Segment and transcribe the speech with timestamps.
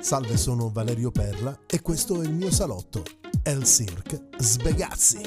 [0.00, 3.02] Salve, sono Valerio Perla e questo è il mio salotto,
[3.42, 5.20] El Cirque Sbegazzi.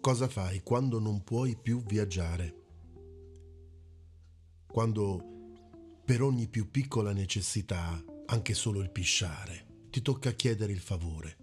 [0.00, 2.54] Cosa fai quando non puoi più viaggiare?
[4.66, 5.24] Quando
[6.04, 11.36] per ogni più piccola necessità, anche solo il pisciare, ti tocca chiedere il favore.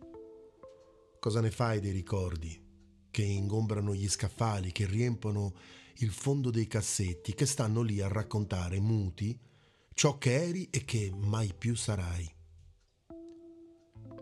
[1.20, 2.64] Cosa ne fai dei ricordi
[3.12, 5.54] che ingombrano gli scaffali, che riempono
[5.98, 9.38] il fondo dei cassetti, che stanno lì a raccontare muti
[9.94, 12.34] ciò che eri e che mai più sarai?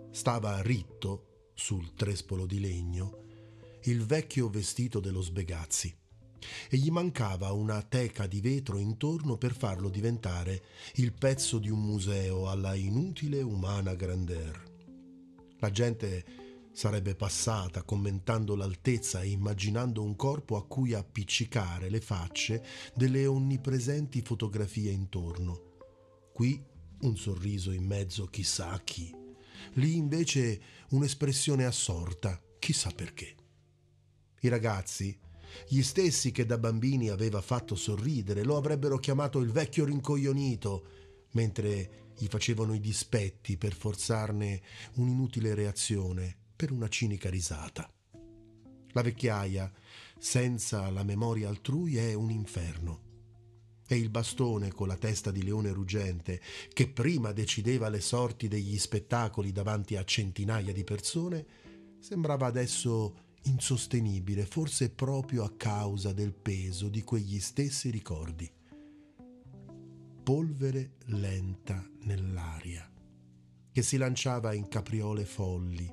[0.09, 3.23] Stava ritto sul trespolo di legno
[3.83, 5.95] il vecchio vestito dello Sbegazzi
[6.69, 10.63] e gli mancava una teca di vetro intorno per farlo diventare
[10.95, 14.73] il pezzo di un museo alla inutile umana grandeur.
[15.59, 16.25] La gente
[16.71, 24.21] sarebbe passata commentando l'altezza e immaginando un corpo a cui appiccicare le facce delle onnipresenti
[24.21, 25.73] fotografie intorno.
[26.33, 26.61] Qui
[27.01, 29.13] un sorriso in mezzo chissà a chi,
[29.75, 33.35] lì invece un'espressione assorta, chissà perché.
[34.41, 35.17] I ragazzi,
[35.67, 40.85] gli stessi che da bambini aveva fatto sorridere, lo avrebbero chiamato il vecchio rincoglionito,
[41.31, 44.61] mentre gli facevano i dispetti per forzarne
[44.95, 47.89] un'inutile reazione, per una cinica risata.
[48.93, 49.71] La vecchiaia,
[50.17, 53.01] senza la memoria altrui, è un inferno.
[53.87, 56.41] E il bastone con la testa di leone ruggente,
[56.73, 61.45] che prima decideva le sorti degli spettacoli davanti a centinaia di persone,
[61.99, 68.51] sembrava adesso insostenibile, forse proprio a causa del peso di quegli stessi ricordi.
[70.23, 72.91] Polvere lenta nell'aria,
[73.71, 75.91] che si lanciava in capriole folli,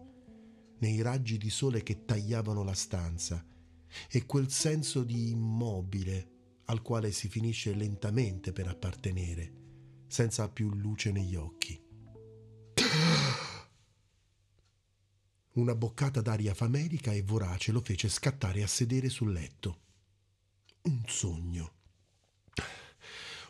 [0.79, 3.45] nei raggi di sole che tagliavano la stanza,
[4.11, 6.29] e quel senso di immobile
[6.67, 9.53] al quale si finisce lentamente per appartenere,
[10.07, 11.82] senza più luce negli occhi.
[15.55, 19.81] Una boccata d'aria famelica e vorace lo fece scattare a sedere sul letto.
[20.85, 21.73] Un sogno.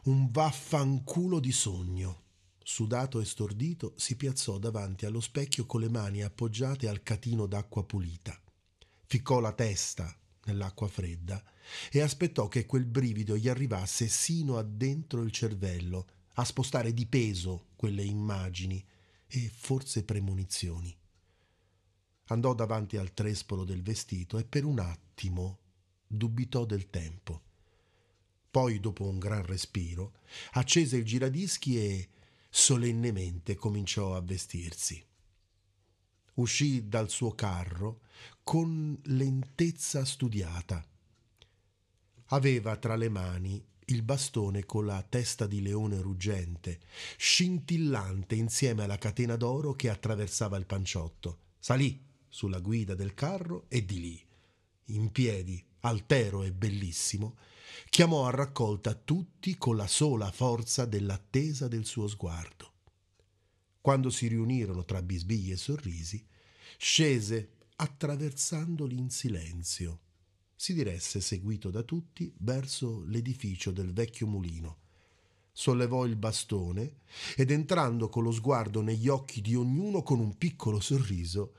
[0.05, 2.23] Un vaffanculo di sogno.
[2.61, 7.85] Sudato e stordito, si piazzò davanti allo specchio con le mani appoggiate al catino d'acqua
[7.85, 8.37] pulita.
[9.07, 10.13] Ficcò la testa
[10.47, 11.41] nell'acqua fredda
[11.89, 17.07] e aspettò che quel brivido gli arrivasse sino a dentro il cervello, a spostare di
[17.07, 18.85] peso quelle immagini
[19.29, 20.99] e forse premonizioni
[22.27, 25.59] andò davanti al trespolo del vestito e per un attimo
[26.07, 27.43] dubitò del tempo.
[28.51, 30.13] Poi, dopo un gran respiro,
[30.53, 32.09] accese il giradischi e
[32.51, 35.03] solennemente cominciò a vestirsi.
[36.35, 38.03] Uscì dal suo carro
[38.43, 40.87] con lentezza studiata.
[42.27, 46.81] Aveva tra le mani il bastone con la testa di leone ruggente,
[47.17, 51.39] scintillante insieme alla catena d'oro che attraversava il panciotto.
[51.59, 54.27] Salì sulla guida del carro e di lì,
[54.87, 57.37] in piedi, altero e bellissimo,
[57.91, 62.73] chiamò a raccolta tutti con la sola forza dell'attesa del suo sguardo.
[63.83, 66.25] Quando si riunirono tra bisbigli e sorrisi,
[66.79, 70.01] scese attraversandoli in silenzio.
[70.57, 74.79] Si diresse, seguito da tutti, verso l'edificio del vecchio mulino.
[75.53, 77.01] Sollevò il bastone
[77.37, 81.53] ed entrando con lo sguardo negli occhi di ognuno con un piccolo sorriso,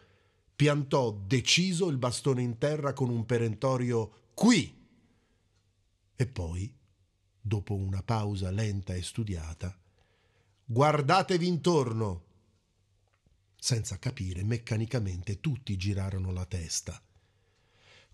[0.55, 4.81] piantò deciso il bastone in terra con un perentorio qui.
[6.15, 6.73] E poi,
[7.39, 9.77] dopo una pausa lenta e studiata,
[10.65, 12.25] guardatevi intorno.
[13.55, 17.01] Senza capire, meccanicamente tutti girarono la testa.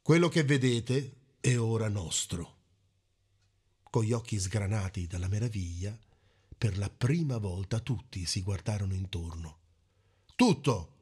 [0.02, 2.58] Quello che vedete è ora nostro.
[3.90, 5.98] Con gli occhi sgranati dalla meraviglia,
[6.58, 9.58] per la prima volta tutti si guardarono intorno.
[10.36, 10.99] Tutto!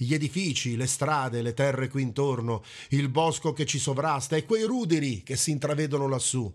[0.00, 4.62] Gli edifici, le strade, le terre qui intorno, il bosco che ci sovrasta e quei
[4.62, 6.52] ruderi che si intravedono lassù.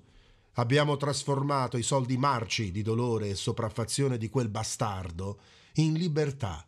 [0.54, 5.40] Abbiamo trasformato i soldi marci di dolore e sopraffazione di quel bastardo
[5.74, 6.66] in libertà,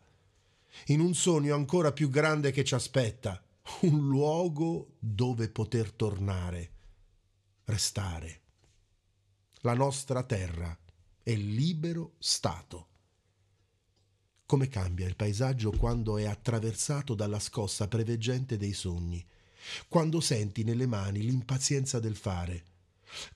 [0.86, 3.42] in un sogno ancora più grande che ci aspetta,
[3.82, 6.72] un luogo dove poter tornare,
[7.64, 8.40] restare.
[9.60, 10.76] La nostra terra
[11.22, 12.88] è libero Stato.
[14.46, 19.24] Come cambia il paesaggio quando è attraversato dalla scossa preveggente dei sogni,
[19.88, 22.64] quando senti nelle mani l'impazienza del fare,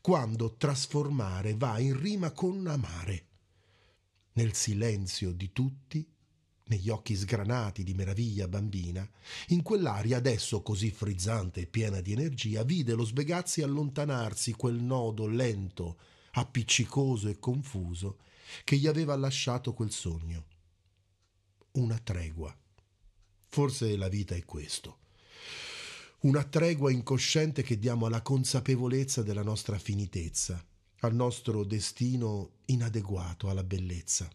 [0.01, 3.27] quando trasformare va in rima con amare.
[4.35, 6.09] Nel silenzio di tutti
[6.67, 9.05] negli occhi sgranati di meraviglia bambina,
[9.49, 15.27] in quell'aria adesso così frizzante e piena di energia, vide lo sbegazzi allontanarsi quel nodo
[15.27, 15.99] lento,
[16.35, 18.19] appiccicoso e confuso
[18.63, 20.50] che gli aveva lasciato quel sogno.
[21.73, 22.57] Una tregua.
[23.47, 24.99] Forse la vita è questo.
[26.21, 30.65] Una tregua incosciente che diamo alla consapevolezza della nostra finitezza,
[31.01, 34.29] al nostro destino inadeguato alla bellezza.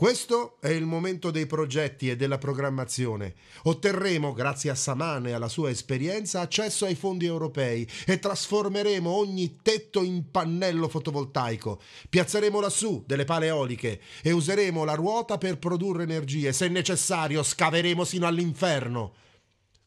[0.00, 3.34] Questo è il momento dei progetti e della programmazione.
[3.64, 9.58] Otterremo, grazie a Saman e alla sua esperienza, accesso ai fondi europei e trasformeremo ogni
[9.60, 11.82] tetto in pannello fotovoltaico.
[12.08, 16.54] Piazzeremo lassù delle pale eoliche e useremo la ruota per produrre energie.
[16.54, 19.12] Se necessario, scaveremo sino all'inferno.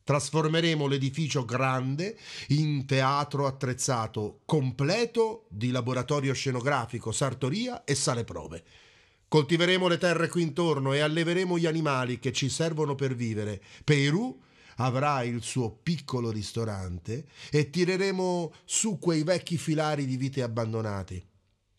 [0.03, 2.15] Trasformeremo l'edificio grande
[2.49, 8.63] in teatro attrezzato completo di laboratorio scenografico, sartoria e sale prove.
[9.33, 13.59] Coltiveremo le terre qui intorno e alleveremo gli animali che ci servono per vivere.
[13.83, 14.39] Perù
[14.75, 21.25] avrà il suo piccolo ristorante e tireremo su quei vecchi filari di vite abbandonati.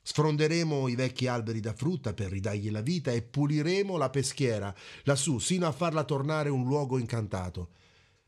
[0.03, 4.75] Sfronderemo i vecchi alberi da frutta per ridargli la vita e puliremo la peschiera
[5.05, 7.69] lassù sino a farla tornare un luogo incantato.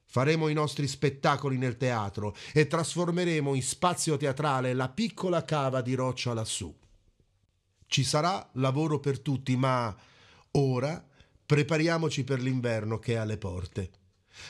[0.05, 5.95] Faremo i nostri spettacoli nel teatro e trasformeremo in spazio teatrale la piccola cava di
[5.95, 6.73] roccia lassù.
[7.87, 9.95] Ci sarà lavoro per tutti, ma
[10.53, 11.05] ora
[11.47, 13.91] prepariamoci per l'inverno che è alle porte.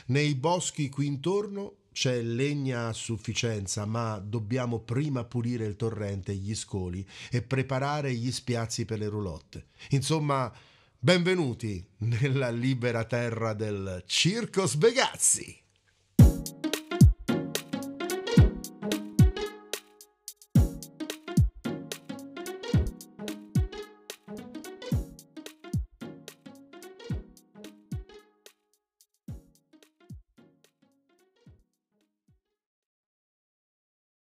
[0.07, 6.35] Nei boschi qui intorno c'è legna a sufficienza, ma dobbiamo prima pulire il torrente e
[6.35, 9.67] gli scoli e preparare gli spiazzi per le roulotte.
[9.89, 10.51] Insomma,
[10.99, 15.65] benvenuti nella libera terra del Circo Sbegazzi.